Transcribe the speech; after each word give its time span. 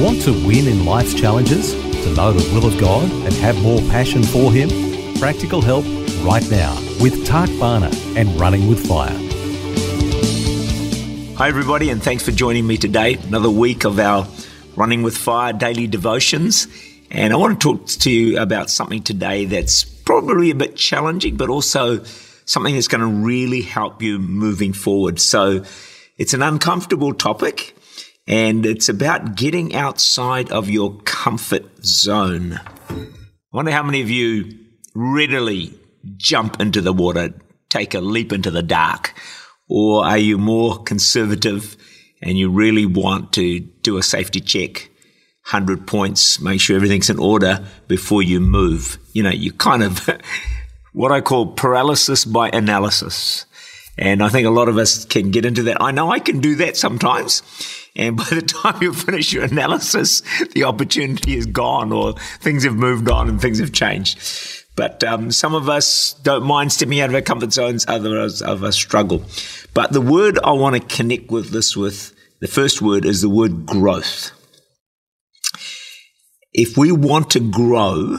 Want 0.00 0.22
to 0.22 0.32
win 0.32 0.66
in 0.66 0.86
life's 0.86 1.12
challenges? 1.12 1.74
To 1.74 2.14
know 2.14 2.32
the 2.32 2.54
will 2.54 2.64
of 2.64 2.80
God 2.80 3.04
and 3.10 3.34
have 3.34 3.60
more 3.60 3.80
passion 3.90 4.22
for 4.22 4.50
Him? 4.50 4.70
Practical 5.18 5.60
help 5.60 5.84
right 6.24 6.50
now 6.50 6.74
with 7.02 7.26
Tark 7.26 7.50
Bhana 7.60 7.90
and 8.16 8.40
Running 8.40 8.66
with 8.66 8.86
Fire. 8.88 9.14
Hi, 11.36 11.48
everybody, 11.48 11.90
and 11.90 12.02
thanks 12.02 12.22
for 12.22 12.30
joining 12.30 12.66
me 12.66 12.78
today. 12.78 13.18
Another 13.24 13.50
week 13.50 13.84
of 13.84 13.98
our 13.98 14.26
Running 14.74 15.02
with 15.02 15.18
Fire 15.18 15.52
daily 15.52 15.86
devotions. 15.86 16.66
And 17.10 17.34
I 17.34 17.36
want 17.36 17.60
to 17.60 17.76
talk 17.76 17.86
to 17.86 18.10
you 18.10 18.38
about 18.38 18.70
something 18.70 19.02
today 19.02 19.44
that's 19.44 19.84
probably 19.84 20.50
a 20.50 20.54
bit 20.54 20.76
challenging, 20.76 21.36
but 21.36 21.50
also 21.50 22.02
something 22.46 22.72
that's 22.72 22.88
going 22.88 23.02
to 23.02 23.06
really 23.06 23.60
help 23.60 24.00
you 24.00 24.18
moving 24.18 24.72
forward. 24.72 25.20
So 25.20 25.62
it's 26.16 26.32
an 26.32 26.40
uncomfortable 26.40 27.12
topic 27.12 27.76
and 28.30 28.64
it's 28.64 28.88
about 28.88 29.34
getting 29.34 29.74
outside 29.74 30.52
of 30.52 30.70
your 30.70 30.94
comfort 30.98 31.64
zone. 31.84 32.60
I 32.88 33.06
wonder 33.52 33.72
how 33.72 33.82
many 33.82 34.00
of 34.02 34.08
you 34.08 34.56
readily 34.94 35.74
jump 36.16 36.60
into 36.60 36.80
the 36.80 36.92
water, 36.92 37.34
take 37.70 37.92
a 37.92 38.00
leap 38.00 38.32
into 38.32 38.52
the 38.52 38.62
dark, 38.62 39.14
or 39.68 40.06
are 40.06 40.16
you 40.16 40.38
more 40.38 40.80
conservative 40.84 41.76
and 42.22 42.38
you 42.38 42.50
really 42.50 42.86
want 42.86 43.32
to 43.32 43.58
do 43.58 43.96
a 43.98 44.02
safety 44.02 44.40
check, 44.40 44.88
100 45.50 45.88
points, 45.88 46.40
make 46.40 46.60
sure 46.60 46.76
everything's 46.76 47.10
in 47.10 47.18
order 47.18 47.66
before 47.88 48.22
you 48.22 48.38
move? 48.38 48.96
You 49.12 49.24
know, 49.24 49.30
you 49.30 49.50
kind 49.52 49.82
of 49.82 50.08
what 50.92 51.10
I 51.10 51.20
call 51.20 51.54
paralysis 51.54 52.24
by 52.24 52.48
analysis. 52.50 53.44
And 54.00 54.22
I 54.22 54.30
think 54.30 54.46
a 54.46 54.50
lot 54.50 54.70
of 54.70 54.78
us 54.78 55.04
can 55.04 55.30
get 55.30 55.44
into 55.44 55.62
that. 55.64 55.76
I 55.78 55.90
know 55.90 56.10
I 56.10 56.20
can 56.20 56.40
do 56.40 56.56
that 56.56 56.78
sometimes. 56.78 57.42
And 57.94 58.16
by 58.16 58.24
the 58.24 58.40
time 58.62 58.82
you 58.82 58.94
finish 58.94 59.30
your 59.30 59.44
analysis, 59.44 60.22
the 60.54 60.64
opportunity 60.64 61.36
is 61.36 61.44
gone 61.44 61.92
or 61.92 62.14
things 62.40 62.64
have 62.64 62.74
moved 62.74 63.10
on 63.10 63.28
and 63.28 63.40
things 63.40 63.58
have 63.58 63.72
changed. 63.72 64.18
But 64.74 65.04
um, 65.04 65.30
some 65.30 65.54
of 65.54 65.68
us 65.68 66.14
don't 66.22 66.44
mind 66.44 66.72
stepping 66.72 67.00
out 67.00 67.10
of 67.10 67.14
our 67.14 67.20
comfort 67.20 67.52
zones, 67.52 67.84
others 67.86 68.40
of 68.40 68.64
us 68.64 68.74
struggle. 68.74 69.22
But 69.74 69.92
the 69.92 70.00
word 70.00 70.38
I 70.42 70.52
want 70.52 70.76
to 70.76 70.96
connect 70.96 71.30
with 71.30 71.50
this 71.50 71.76
with, 71.76 72.14
the 72.40 72.48
first 72.48 72.80
word 72.80 73.04
is 73.04 73.20
the 73.20 73.28
word 73.28 73.66
growth. 73.66 74.30
If 76.54 76.78
we 76.78 76.90
want 76.90 77.30
to 77.32 77.40
grow, 77.40 78.16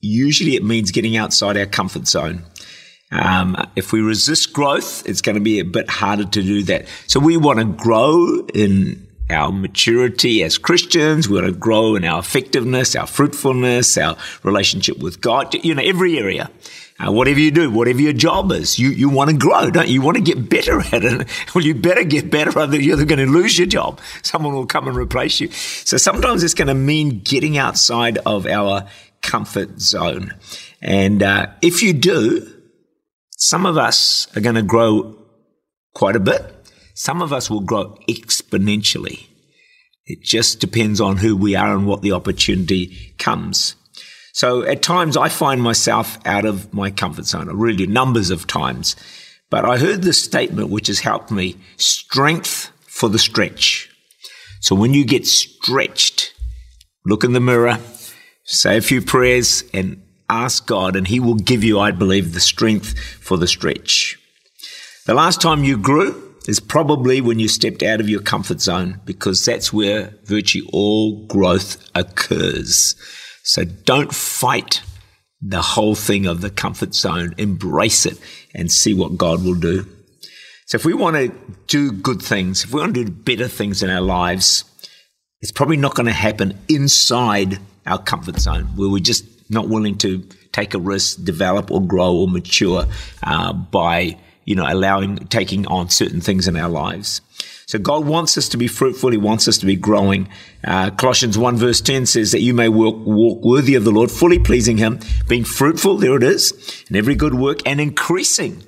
usually 0.00 0.56
it 0.56 0.64
means 0.64 0.92
getting 0.92 1.18
outside 1.18 1.58
our 1.58 1.66
comfort 1.66 2.08
zone. 2.08 2.44
Um, 3.10 3.56
if 3.74 3.92
we 3.92 4.00
resist 4.00 4.52
growth, 4.52 5.08
it's 5.08 5.22
going 5.22 5.34
to 5.34 5.40
be 5.40 5.60
a 5.60 5.64
bit 5.64 5.88
harder 5.88 6.24
to 6.24 6.42
do 6.42 6.62
that. 6.64 6.86
So 7.06 7.20
we 7.20 7.36
want 7.36 7.58
to 7.58 7.64
grow 7.64 8.46
in 8.52 9.06
our 9.30 9.52
maturity 9.52 10.42
as 10.42 10.58
Christians. 10.58 11.28
We 11.28 11.40
want 11.40 11.52
to 11.52 11.58
grow 11.58 11.96
in 11.96 12.04
our 12.04 12.20
effectiveness, 12.20 12.96
our 12.96 13.06
fruitfulness, 13.06 13.96
our 13.96 14.16
relationship 14.42 14.98
with 14.98 15.20
God. 15.20 15.54
You 15.64 15.74
know, 15.74 15.82
every 15.82 16.18
area. 16.18 16.50
Uh, 17.00 17.12
whatever 17.12 17.38
you 17.38 17.52
do, 17.52 17.70
whatever 17.70 18.00
your 18.00 18.12
job 18.12 18.50
is, 18.50 18.76
you, 18.76 18.88
you 18.88 19.08
want 19.08 19.30
to 19.30 19.36
grow, 19.36 19.70
don't 19.70 19.86
you? 19.86 19.94
You 19.94 20.02
want 20.02 20.16
to 20.16 20.22
get 20.22 20.50
better 20.50 20.80
at 20.92 21.04
it. 21.04 21.54
Well, 21.54 21.64
you 21.64 21.72
better 21.72 22.02
get 22.02 22.28
better, 22.28 22.58
other 22.58 22.80
you're 22.80 23.04
going 23.04 23.24
to 23.24 23.32
lose 23.32 23.56
your 23.56 23.68
job. 23.68 24.00
Someone 24.22 24.52
will 24.52 24.66
come 24.66 24.88
and 24.88 24.96
replace 24.96 25.38
you. 25.38 25.48
So 25.52 25.96
sometimes 25.96 26.42
it's 26.42 26.54
going 26.54 26.66
to 26.66 26.74
mean 26.74 27.20
getting 27.20 27.56
outside 27.56 28.18
of 28.26 28.46
our 28.46 28.88
comfort 29.22 29.80
zone. 29.80 30.34
And 30.82 31.22
uh, 31.22 31.46
if 31.62 31.82
you 31.82 31.92
do, 31.92 32.52
some 33.38 33.66
of 33.66 33.78
us 33.78 34.26
are 34.36 34.40
going 34.40 34.56
to 34.56 34.62
grow 34.62 35.16
quite 35.94 36.16
a 36.16 36.20
bit. 36.20 36.44
Some 36.94 37.22
of 37.22 37.32
us 37.32 37.48
will 37.48 37.60
grow 37.60 37.96
exponentially. 38.08 39.28
It 40.06 40.22
just 40.22 40.58
depends 40.58 41.00
on 41.00 41.18
who 41.18 41.36
we 41.36 41.54
are 41.54 41.72
and 41.72 41.86
what 41.86 42.02
the 42.02 42.12
opportunity 42.12 43.14
comes. 43.16 43.76
So 44.32 44.62
at 44.62 44.82
times 44.82 45.16
I 45.16 45.28
find 45.28 45.62
myself 45.62 46.18
out 46.26 46.44
of 46.44 46.74
my 46.74 46.90
comfort 46.90 47.26
zone. 47.26 47.48
I 47.48 47.52
really 47.52 47.76
do 47.76 47.86
numbers 47.86 48.30
of 48.30 48.48
times. 48.48 48.96
But 49.50 49.64
I 49.64 49.78
heard 49.78 50.02
this 50.02 50.22
statement 50.22 50.70
which 50.70 50.88
has 50.88 50.98
helped 50.98 51.30
me 51.30 51.56
strength 51.76 52.72
for 52.86 53.08
the 53.08 53.20
stretch. 53.20 53.88
So 54.60 54.74
when 54.74 54.94
you 54.94 55.04
get 55.04 55.26
stretched, 55.26 56.34
look 57.06 57.22
in 57.22 57.34
the 57.34 57.40
mirror, 57.40 57.78
say 58.42 58.76
a 58.76 58.82
few 58.82 59.00
prayers 59.00 59.62
and 59.72 60.02
ask 60.28 60.66
God, 60.66 60.96
and 60.96 61.06
He 61.08 61.20
will 61.20 61.34
give 61.34 61.64
you, 61.64 61.78
I 61.78 61.90
believe, 61.90 62.32
the 62.32 62.40
strength 62.40 62.98
for 62.98 63.36
the 63.36 63.46
stretch. 63.46 64.18
The 65.06 65.14
last 65.14 65.40
time 65.40 65.64
you 65.64 65.78
grew 65.78 66.36
is 66.46 66.60
probably 66.60 67.20
when 67.20 67.38
you 67.38 67.48
stepped 67.48 67.82
out 67.82 68.00
of 68.00 68.08
your 68.08 68.22
comfort 68.22 68.60
zone 68.60 69.00
because 69.04 69.44
that's 69.44 69.72
where 69.72 70.14
virtually 70.24 70.68
all 70.72 71.26
growth 71.26 71.90
occurs. 71.94 72.94
So 73.42 73.64
don't 73.64 74.14
fight 74.14 74.82
the 75.40 75.62
whole 75.62 75.94
thing 75.94 76.26
of 76.26 76.40
the 76.40 76.50
comfort 76.50 76.94
zone. 76.94 77.34
Embrace 77.38 78.06
it 78.06 78.18
and 78.54 78.70
see 78.70 78.94
what 78.94 79.16
God 79.16 79.44
will 79.44 79.54
do. 79.54 79.86
So 80.66 80.76
if 80.76 80.84
we 80.84 80.94
want 80.94 81.16
to 81.16 81.34
do 81.66 81.92
good 81.92 82.20
things, 82.20 82.64
if 82.64 82.72
we 82.72 82.80
want 82.80 82.94
to 82.94 83.04
do 83.04 83.10
better 83.10 83.48
things 83.48 83.82
in 83.82 83.90
our 83.90 84.00
lives, 84.00 84.64
it's 85.40 85.52
probably 85.52 85.76
not 85.76 85.94
going 85.94 86.06
to 86.06 86.12
happen 86.12 86.58
inside 86.68 87.58
our 87.86 87.98
comfort 87.98 88.38
zone 88.38 88.64
where 88.76 88.90
we're 88.90 88.98
just 88.98 89.24
not 89.50 89.68
willing 89.68 89.98
to 89.98 90.22
take 90.52 90.74
a 90.74 90.78
risk, 90.78 91.24
develop 91.24 91.70
or 91.70 91.82
grow 91.82 92.14
or 92.14 92.28
mature 92.28 92.86
uh, 93.22 93.52
by 93.52 94.18
you 94.44 94.54
know 94.54 94.66
allowing 94.66 95.16
taking 95.28 95.66
on 95.66 95.90
certain 95.90 96.20
things 96.20 96.48
in 96.48 96.56
our 96.56 96.68
lives. 96.68 97.20
So 97.68 97.78
God 97.78 98.06
wants 98.06 98.38
us 98.38 98.48
to 98.48 98.56
be 98.56 98.66
fruitful. 98.66 99.10
He 99.10 99.18
wants 99.18 99.46
us 99.46 99.58
to 99.58 99.66
be 99.66 99.76
growing. 99.76 100.30
Uh, 100.64 100.88
Colossians 100.88 101.36
1 101.36 101.56
verse 101.58 101.82
10 101.82 102.06
says 102.06 102.32
that 102.32 102.40
you 102.40 102.54
may 102.54 102.70
walk, 102.70 102.96
walk 103.04 103.44
worthy 103.44 103.74
of 103.74 103.84
the 103.84 103.90
Lord, 103.90 104.10
fully 104.10 104.38
pleasing 104.38 104.78
Him, 104.78 105.00
being 105.28 105.44
fruitful, 105.44 105.98
there 105.98 106.16
it 106.16 106.22
is, 106.22 106.84
in 106.88 106.96
every 106.96 107.14
good 107.14 107.34
work 107.34 107.58
and 107.66 107.78
increasing 107.78 108.62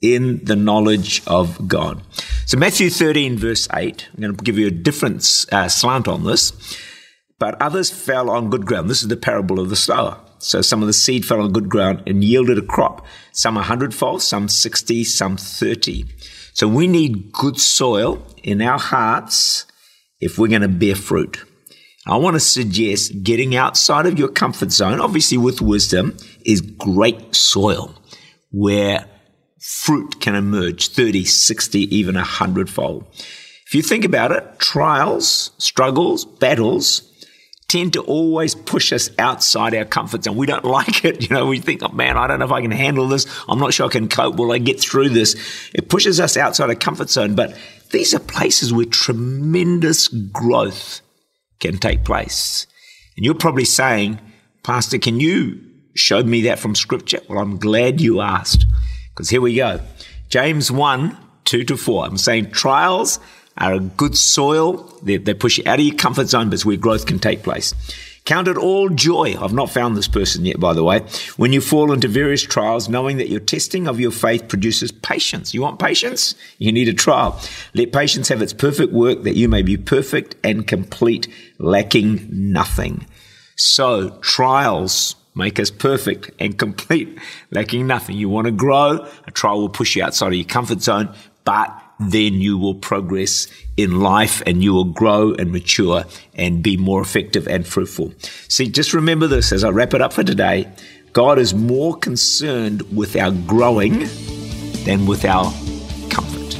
in 0.00 0.44
the 0.44 0.54
knowledge 0.54 1.20
of 1.26 1.66
God. 1.66 2.00
So 2.46 2.56
Matthew 2.56 2.90
13 2.90 3.38
verse 3.38 3.66
8, 3.74 4.08
I'm 4.14 4.20
going 4.20 4.36
to 4.36 4.44
give 4.44 4.56
you 4.56 4.68
a 4.68 4.70
different 4.70 5.46
uh, 5.50 5.66
slant 5.68 6.06
on 6.06 6.22
this. 6.22 6.52
But 7.44 7.60
others 7.60 7.90
fell 7.90 8.30
on 8.30 8.48
good 8.48 8.64
ground. 8.64 8.88
This 8.88 9.02
is 9.02 9.08
the 9.08 9.18
parable 9.18 9.60
of 9.60 9.68
the 9.68 9.76
sower. 9.76 10.18
So 10.38 10.62
some 10.62 10.80
of 10.80 10.86
the 10.86 10.94
seed 10.94 11.26
fell 11.26 11.42
on 11.42 11.52
good 11.52 11.68
ground 11.68 12.02
and 12.06 12.24
yielded 12.24 12.56
a 12.56 12.62
crop, 12.62 13.04
some 13.32 13.58
a 13.58 13.62
hundredfold, 13.62 14.22
some 14.22 14.48
60, 14.48 15.04
some 15.04 15.36
30. 15.36 16.06
So 16.54 16.66
we 16.66 16.86
need 16.86 17.32
good 17.32 17.60
soil 17.60 18.26
in 18.42 18.62
our 18.62 18.78
hearts 18.78 19.66
if 20.22 20.38
we're 20.38 20.48
going 20.48 20.62
to 20.62 20.68
bear 20.68 20.94
fruit. 20.94 21.44
I 22.06 22.16
want 22.16 22.32
to 22.32 22.40
suggest 22.40 23.22
getting 23.22 23.54
outside 23.54 24.06
of 24.06 24.18
your 24.18 24.28
comfort 24.28 24.72
zone, 24.72 24.98
obviously 24.98 25.36
with 25.36 25.60
wisdom, 25.60 26.16
is 26.46 26.62
great 26.62 27.34
soil 27.34 27.94
where 28.52 29.04
fruit 29.60 30.18
can 30.18 30.34
emerge 30.34 30.88
30, 30.88 31.26
60, 31.26 31.94
even 31.94 32.16
a 32.16 32.24
hundredfold. 32.24 33.04
If 33.66 33.74
you 33.74 33.82
think 33.82 34.06
about 34.06 34.32
it, 34.32 34.58
trials, 34.58 35.50
struggles, 35.58 36.24
battles 36.24 37.10
tend 37.74 37.92
to 37.92 38.02
always 38.02 38.54
push 38.54 38.92
us 38.92 39.10
outside 39.18 39.74
our 39.74 39.84
comfort 39.84 40.22
zone. 40.22 40.36
We 40.36 40.46
don't 40.46 40.64
like 40.78 41.04
it. 41.04 41.22
You 41.22 41.34
know, 41.34 41.46
we 41.46 41.58
think, 41.58 41.82
oh 41.82 41.88
man, 41.88 42.16
I 42.16 42.28
don't 42.28 42.38
know 42.38 42.44
if 42.44 42.52
I 42.52 42.62
can 42.62 42.70
handle 42.70 43.08
this. 43.08 43.26
I'm 43.48 43.58
not 43.58 43.74
sure 43.74 43.86
I 43.86 43.90
can 43.90 44.08
cope. 44.08 44.36
Will 44.36 44.52
I 44.52 44.58
get 44.58 44.80
through 44.80 45.08
this? 45.08 45.34
It 45.74 45.88
pushes 45.88 46.20
us 46.20 46.36
outside 46.36 46.68
our 46.68 46.76
comfort 46.76 47.10
zone. 47.10 47.34
But 47.34 47.58
these 47.90 48.14
are 48.14 48.20
places 48.20 48.72
where 48.72 48.86
tremendous 48.86 50.06
growth 50.06 51.00
can 51.58 51.78
take 51.78 52.04
place. 52.04 52.68
And 53.16 53.24
you're 53.24 53.34
probably 53.34 53.64
saying, 53.64 54.20
Pastor, 54.62 54.98
can 54.98 55.18
you 55.18 55.60
show 55.94 56.22
me 56.22 56.42
that 56.42 56.60
from 56.60 56.76
scripture? 56.76 57.20
Well, 57.28 57.38
I'm 57.38 57.58
glad 57.58 58.00
you 58.00 58.20
asked 58.20 58.66
because 59.10 59.30
here 59.30 59.40
we 59.40 59.56
go. 59.56 59.80
James 60.28 60.70
1, 60.70 61.16
2 61.44 61.64
to 61.64 61.76
4. 61.76 62.06
I'm 62.06 62.18
saying 62.18 62.52
trials 62.52 63.18
are 63.58 63.74
a 63.74 63.80
good 63.80 64.16
soil. 64.16 64.92
They, 65.02 65.16
they 65.16 65.34
push 65.34 65.58
you 65.58 65.64
out 65.66 65.78
of 65.78 65.84
your 65.84 65.96
comfort 65.96 66.28
zone, 66.28 66.50
but 66.50 66.54
it's 66.54 66.64
where 66.64 66.76
growth 66.76 67.06
can 67.06 67.18
take 67.18 67.42
place. 67.42 67.74
Count 68.24 68.48
it 68.48 68.56
all 68.56 68.88
joy. 68.88 69.36
I've 69.38 69.52
not 69.52 69.70
found 69.70 69.96
this 69.96 70.08
person 70.08 70.46
yet, 70.46 70.58
by 70.58 70.72
the 70.72 70.82
way. 70.82 71.00
When 71.36 71.52
you 71.52 71.60
fall 71.60 71.92
into 71.92 72.08
various 72.08 72.42
trials, 72.42 72.88
knowing 72.88 73.18
that 73.18 73.28
your 73.28 73.40
testing 73.40 73.86
of 73.86 74.00
your 74.00 74.10
faith 74.10 74.48
produces 74.48 74.90
patience. 74.90 75.52
You 75.52 75.60
want 75.60 75.78
patience? 75.78 76.34
You 76.56 76.72
need 76.72 76.88
a 76.88 76.94
trial. 76.94 77.38
Let 77.74 77.92
patience 77.92 78.28
have 78.28 78.40
its 78.40 78.54
perfect 78.54 78.94
work 78.94 79.24
that 79.24 79.36
you 79.36 79.46
may 79.46 79.60
be 79.60 79.76
perfect 79.76 80.36
and 80.42 80.66
complete, 80.66 81.28
lacking 81.58 82.26
nothing. 82.30 83.06
So, 83.56 84.18
trials 84.22 85.16
make 85.34 85.60
us 85.60 85.70
perfect 85.70 86.30
and 86.38 86.58
complete, 86.58 87.18
lacking 87.50 87.86
nothing. 87.86 88.16
You 88.16 88.30
want 88.30 88.46
to 88.46 88.52
grow, 88.52 89.06
a 89.26 89.30
trial 89.32 89.60
will 89.60 89.68
push 89.68 89.96
you 89.96 90.02
outside 90.02 90.28
of 90.28 90.34
your 90.34 90.44
comfort 90.44 90.80
zone, 90.80 91.14
but 91.44 91.83
then 91.98 92.34
you 92.34 92.58
will 92.58 92.74
progress 92.74 93.46
in 93.76 94.00
life 94.00 94.42
and 94.46 94.62
you 94.62 94.72
will 94.72 94.84
grow 94.84 95.32
and 95.34 95.52
mature 95.52 96.04
and 96.34 96.62
be 96.62 96.76
more 96.76 97.00
effective 97.00 97.46
and 97.46 97.66
fruitful. 97.66 98.12
See, 98.48 98.68
just 98.68 98.92
remember 98.94 99.26
this 99.26 99.52
as 99.52 99.64
I 99.64 99.70
wrap 99.70 99.94
it 99.94 100.00
up 100.00 100.12
for 100.12 100.24
today. 100.24 100.72
God 101.12 101.38
is 101.38 101.54
more 101.54 101.96
concerned 101.96 102.82
with 102.94 103.16
our 103.16 103.30
growing 103.30 104.08
than 104.84 105.06
with 105.06 105.24
our 105.24 105.52
comfort. 106.10 106.50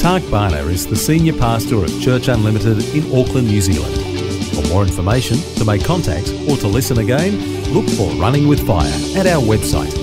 Tark 0.00 0.22
Bhana 0.30 0.66
is 0.70 0.86
the 0.86 0.96
senior 0.96 1.34
pastor 1.34 1.84
of 1.84 2.00
Church 2.00 2.28
Unlimited 2.28 2.82
in 2.94 3.04
Auckland, 3.14 3.48
New 3.48 3.60
Zealand. 3.60 3.94
For 4.56 4.66
more 4.68 4.82
information, 4.82 5.36
to 5.56 5.64
make 5.64 5.84
contact, 5.84 6.28
or 6.48 6.56
to 6.56 6.66
listen 6.66 6.98
again, 6.98 7.38
look 7.72 7.88
for 7.90 8.10
Running 8.14 8.48
with 8.48 8.66
Fire 8.66 8.92
at 9.16 9.26
our 9.26 9.42
website 9.42 10.01